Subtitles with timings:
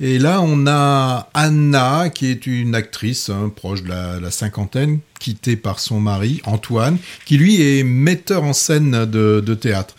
[0.00, 5.56] Et là, on a Anna, qui est une actrice hein, proche de la, cinquantaine, quittée
[5.56, 9.96] par son mari, Antoine, qui lui est metteur en scène de, théâtre.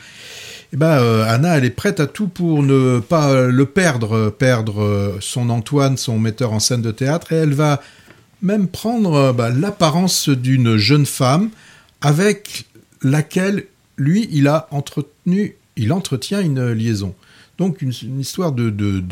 [0.72, 5.18] Eh ben, euh, Anna, elle est prête à tout pour ne pas le perdre, perdre
[5.20, 7.82] son Antoine, son metteur en scène de théâtre, et elle va
[8.42, 11.50] même prendre bah, l'apparence d'une jeune femme
[12.00, 12.68] avec
[13.02, 13.66] laquelle
[13.98, 17.14] lui, il a entretenu, il entretient une liaison.
[17.60, 18.70] Donc une, histoire de,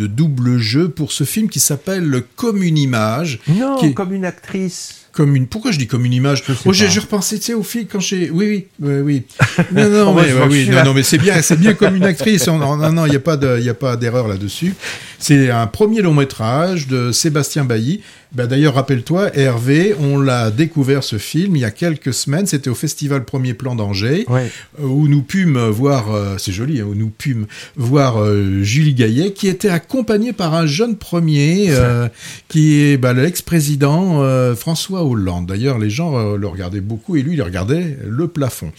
[0.07, 3.39] double jeu pour ce film qui s'appelle Comme une image.
[3.49, 5.06] Non, qui comme une actrice.
[5.17, 7.87] Comme une, pourquoi je dis comme une image oh, j'ai repensé, tu sais, au film
[7.91, 9.23] quand j'ai, oui, oui, oui,
[9.71, 12.45] Non, non, mais, oui, non, mais c'est bien, c'est bien comme une actrice.
[12.45, 14.75] Non, non, il n'y a pas de, il y a pas d'erreur là-dessus.
[15.17, 18.03] C'est un premier long métrage de Sébastien Bailly
[18.33, 22.45] ben D'ailleurs, rappelle-toi, Hervé, on l'a découvert ce film il y a quelques semaines.
[22.45, 24.47] C'était au Festival Premier Plan d'Angers, euh,
[24.79, 29.31] où nous pûmes voir, euh, c'est joli, hein, où nous pûmes voir euh, Julie Gaillet,
[29.31, 31.71] qui était accompagnée par un jeune premier,
[32.49, 34.23] qui est ben, l'ex-président
[34.55, 38.71] François D'ailleurs, les gens le regardaient beaucoup et lui, il regardait le plafond.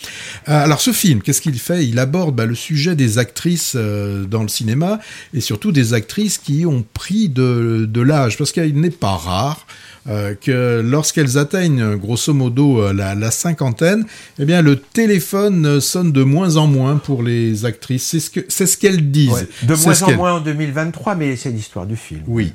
[0.46, 1.86] alors, ce film, qu'est-ce qu'il fait?
[1.86, 5.00] Il aborde ben, le sujet des actrices dans le cinéma
[5.34, 9.66] et surtout des actrices qui ont pris de, de l'âge, parce qu'il n'est pas rare
[10.08, 14.06] euh, que lorsqu'elles atteignent grosso modo euh, la, cinquantaine,
[14.38, 18.06] eh bien le téléphone sonne de moins en moins pour les actrices.
[18.06, 19.48] C'est ce que c'est ce qu'elles disent.
[19.62, 22.22] De moins en moins en 2023, mais c'est l'histoire du film.
[22.26, 22.52] Oui.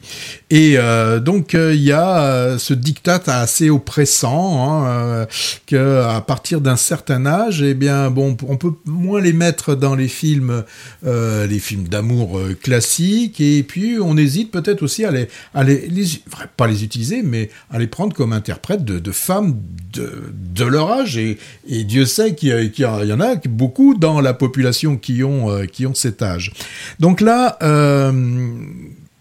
[0.50, 5.28] Et euh, donc il y a ce diktat assez oppressant hein,
[5.68, 9.96] que à partir d'un certain âge, eh bien bon, on peut moins les mettre dans
[9.96, 10.64] les films,
[11.04, 16.06] les films d'amour classiques, et puis on hésite peut-être aussi à les, à les, les
[16.58, 17.33] pas les utiliser, mais
[17.72, 19.60] à les prendre comme interprètes de, femmes
[19.94, 21.18] de, leur âge.
[21.18, 25.86] Et, Dieu sait qu'il y, en a beaucoup dans la population qui ont, euh, qui
[25.86, 26.54] ont cet âge.
[27.00, 28.12] Donc là, euh,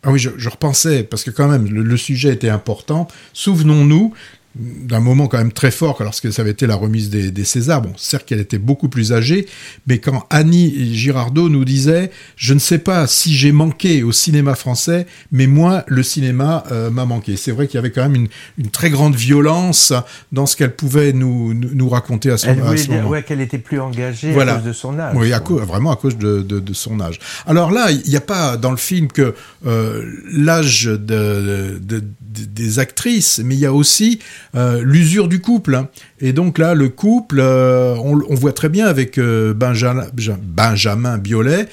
[0.03, 3.09] ah oui, je, repensais, parce que quand même, le sujet était important.
[3.33, 4.13] Souvenons-nous
[4.55, 7.83] d'un moment quand même très fort lorsque ça avait été la remise des, des Césars.
[7.83, 9.47] Bon, certes qu'elle était beaucoup plus âgée,
[9.87, 14.55] mais quand Annie Girardot nous disait «Je ne sais pas si j'ai manqué au cinéma
[14.55, 17.37] français, mais moi, le cinéma euh, m'a manqué».
[17.39, 19.93] C'est vrai qu'il y avait quand même une, une, très grande violence
[20.33, 23.09] dans ce qu'elle pouvait nous, nous raconter à, son, Elle à ce moment.
[23.09, 25.15] Ouais, qu'elle était plus engagée à cause de son âge.
[25.17, 25.33] Oui,
[25.67, 27.19] vraiment à cause de, de, de, son âge.
[27.47, 29.35] Alors là, il n'y a pas dans le film que
[29.67, 31.81] euh, l'âge de,
[32.21, 34.19] des actrices, mais il y a aussi
[34.55, 35.75] euh, l'usure du couple.
[35.75, 35.89] Hein.
[36.21, 40.07] Et donc là, le couple, euh, on, voit très bien avec euh, Benjamin,
[40.43, 41.69] Benjamin Biolay,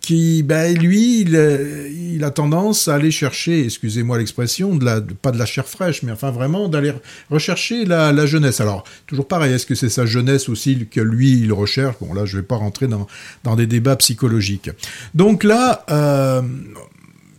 [0.00, 5.38] qui, ben, lui, il, a tendance à aller chercher, excusez-moi l'expression, de la, pas de
[5.38, 6.92] la chair fraîche, mais enfin vraiment d'aller
[7.30, 8.60] rechercher la, jeunesse.
[8.60, 11.94] Alors, toujours pareil, est-ce que c'est sa jeunesse aussi que lui, il recherche?
[12.00, 13.06] Bon, là, je vais pas rentrer dans,
[13.44, 14.70] dans des débats psychologiques.
[15.14, 15.84] Donc là,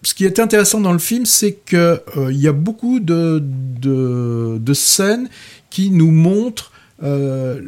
[0.03, 3.43] ce qui est intéressant dans le film, c'est qu'il euh, y a beaucoup de,
[3.81, 5.29] de, scènes
[5.69, 6.71] qui nous montrent
[7.03, 7.61] euh,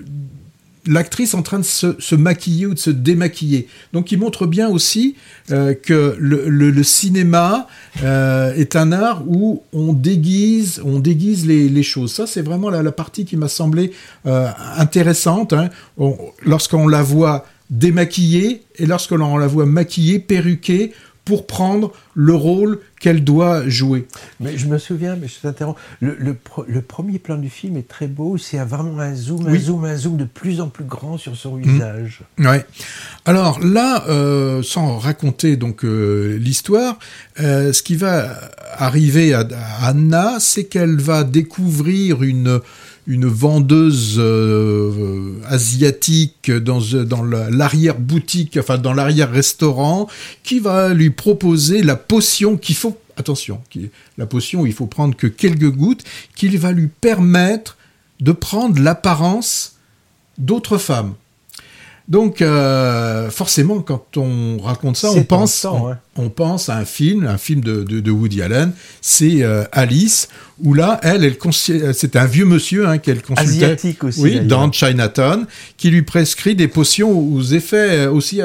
[0.88, 3.68] l'actrice en train de se, maquiller ou de se démaquiller.
[3.92, 5.16] Donc il montre bien aussi
[5.52, 7.68] euh, que le, cinéma
[8.02, 12.14] est un art où on déguise, on déguise les, choses.
[12.14, 13.92] Ça, c'est vraiment la, partie qui m'a semblé
[14.26, 15.52] intéressante.
[15.54, 15.70] Hein.
[16.46, 20.94] Lorsqu'on la voit démaquillée et lorsqu'on la voit maquillée, perruquée,
[21.26, 24.08] pour prendre le rôle qu'elle doit jouer.
[24.40, 28.08] Mais je me souviens, mais je t'interromps, le, le, premier plan du film est très
[28.08, 31.36] beau, c'est vraiment un zoom, un zoom, un zoom de plus en plus grand sur
[31.36, 31.62] son mmh.
[31.62, 32.20] visage.
[32.38, 32.66] Ouais.
[33.26, 37.00] Alors là, euh, sans raconter donc euh, l'histoire,
[37.40, 38.36] euh, ce qui va
[38.74, 39.48] arriver à
[39.82, 42.62] Anna, c'est qu'elle va découvrir une
[43.12, 50.08] une vendeuse euh, asiatique dans, dans l'arrière-boutique, enfin dans l'arrière-restaurant,
[50.44, 53.62] qui va lui proposer la potion qu'il faut, attention,
[54.18, 56.06] la potion, il faut prendre que quelques gouttes,
[56.36, 57.78] qui va lui permettre
[58.22, 59.76] de prendre l'apparence
[60.38, 61.14] d'autres femmes.
[62.12, 65.66] Donc, euh, forcément, quand on raconte ça, on pense,
[66.18, 70.28] on, pense à un film, un film de, Woody Allen, c'est euh, Alice,
[70.62, 71.38] où là, elle, elle
[71.94, 75.46] c'est un vieux monsieur hein, qu'elle consultait, Asiatique aussi, oui, dans Chinatown,
[75.78, 78.42] qui lui prescrit des potions aux effets euh, aussi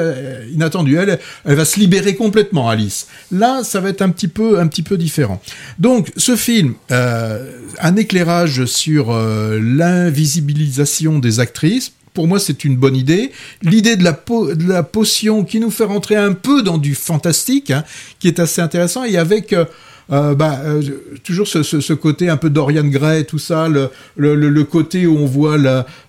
[0.53, 0.95] inattendus.
[0.95, 3.07] Elle, elle va se libérer complètement, Alice.
[3.33, 5.41] Là, ça va être un petit peu, un petit peu différent.
[5.77, 13.31] Donc, ce film, un éclairage sur l'invisibilisation des actrices pour moi, c'est une bonne idée.
[13.61, 17.83] L'idée de la, potion qui nous fait rentrer un peu dans du fantastique, hein,
[18.17, 19.53] qui est assez intéressant, et avec...
[19.53, 19.65] Euh,
[20.09, 20.81] euh, bah, euh,
[21.23, 25.57] toujours ce, côté un peu Dorian Gray, tout ça, le, côté où on voit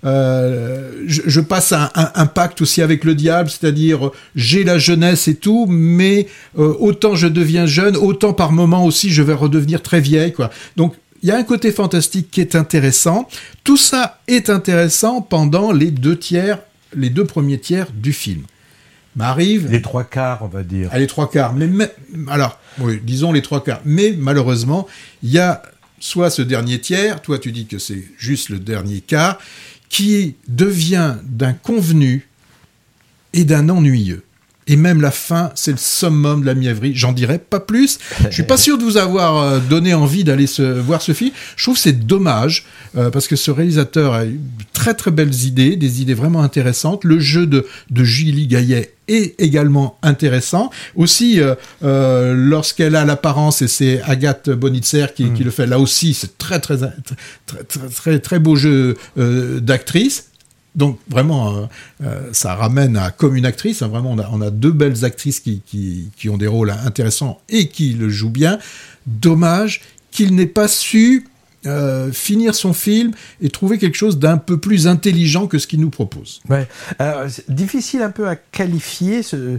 [0.04, 6.28] je, passe un, pacte aussi avec le diable, c'est-à-dire j'ai la jeunesse et tout, mais
[6.56, 10.48] autant je deviens jeune, autant par moment aussi je vais redevenir très vieille, quoi.
[10.76, 13.28] Donc il y a un côté fantastique qui est intéressant.
[13.64, 16.60] Tout ça est intéressant pendant les deux tiers,
[16.94, 18.42] les deux premiers tiers du film
[19.18, 19.68] m'arrive.
[19.70, 20.88] Les trois quarts, on va dire.
[20.92, 21.52] Ah, les trois quarts.
[21.52, 21.90] Mais, mais,
[22.28, 23.80] alors, oui, disons les trois quarts.
[23.84, 24.86] Mais malheureusement,
[25.22, 25.62] il y a
[26.00, 29.38] soit ce dernier tiers, toi tu dis que c'est juste le dernier quart,
[29.88, 32.28] qui devient d'un convenu
[33.32, 34.22] et d'un ennuyeux.
[34.68, 36.92] Et même la fin, c'est le summum de la mièvrerie.
[36.94, 37.98] J'en dirais pas plus.
[38.24, 41.32] Je suis pas sûr de vous avoir euh, donné envie d'aller voir ce film.
[41.56, 42.66] Je trouve c'est dommage
[42.96, 44.38] euh, parce que ce réalisateur a eu
[44.72, 47.04] très très belles idées, des idées vraiment intéressantes.
[47.04, 50.70] Le jeu de, de Julie Gaillet est également intéressant.
[50.94, 55.34] Aussi, euh, euh, lorsqu'elle a l'apparence, et c'est Agathe Bonitzer qui, mm.
[55.34, 59.60] qui, le fait, là aussi, c'est très très, très, très, très, très beau jeu euh,
[59.60, 60.27] d'actrice.
[60.78, 61.66] Donc vraiment, euh,
[62.04, 63.82] euh, ça ramène à comme une actrice.
[63.82, 66.70] Hein, vraiment, on a, on a, deux belles actrices qui, qui, qui, ont des rôles
[66.70, 68.60] intéressants et qui le jouent bien.
[69.06, 69.82] Dommage
[70.12, 71.26] qu'il n'ait pas su
[71.66, 73.10] euh, finir son film
[73.42, 76.40] et trouver quelque chose d'un peu plus intelligent que ce qu'il nous propose.
[76.48, 76.68] Ouais.
[77.48, 79.24] Difficile un peu à qualifier.
[79.24, 79.58] Ce,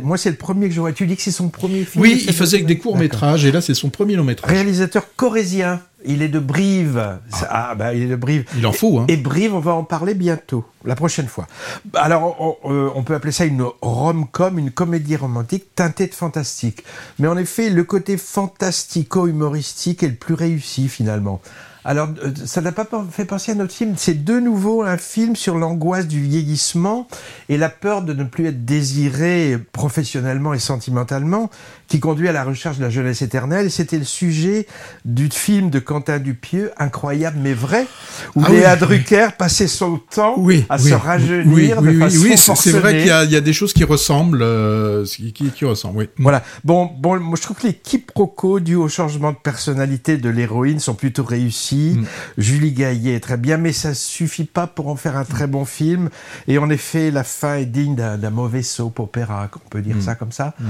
[0.00, 0.92] moi, c'est le premier que je vois.
[0.92, 2.02] Tu dis que c'est son premier film.
[2.02, 4.52] Oui, il faisait que des courts métrages et là, c'est son premier long métrage.
[4.52, 5.82] Réalisateur corésien.
[6.04, 7.20] Il est de Brive.
[7.32, 7.48] Ah.
[7.50, 8.44] ah, bah, il est de Brive.
[8.56, 9.06] Il en faut, hein.
[9.08, 11.46] Et Brive, on va en parler bientôt, la prochaine fois.
[11.94, 16.84] Alors, on, euh, on peut appeler ça une rom-com, une comédie romantique teintée de fantastique.
[17.18, 21.40] Mais en effet, le côté fantastico-humoristique est le plus réussi, finalement.
[21.84, 22.08] Alors,
[22.44, 23.94] ça n'a pas fait penser à notre film.
[23.96, 27.08] C'est de nouveau un film sur l'angoisse du vieillissement
[27.48, 31.50] et la peur de ne plus être désiré professionnellement et sentimentalement
[31.92, 33.70] qui conduit à la recherche de la jeunesse éternelle.
[33.70, 34.66] C'était le sujet
[35.04, 37.86] du film de Quentin Dupieux, incroyable mais vrai,
[38.34, 42.34] où ah Léa oui, Drucker passait son temps oui, à se rajeunir de façon Oui,
[42.36, 46.08] c'est vrai qu'il y, y, a des choses qui ressemblent, euh, qui, qui, ressemblent, oui.
[46.16, 46.42] Voilà.
[46.64, 50.80] Bon, bon, moi je trouve que les quiproquos dus au changement de personnalité de l'héroïne
[50.80, 51.71] sont plutôt réussis.
[51.76, 52.06] Mm.
[52.38, 55.64] Julie Gaillet est très bien, mais ça suffit pas pour en faire un très bon
[55.64, 56.10] film.
[56.48, 60.02] Et en effet, la fin est digne d'un mauvais soap opéra, on peut dire mm.
[60.02, 60.54] ça comme ça.
[60.58, 60.64] Mm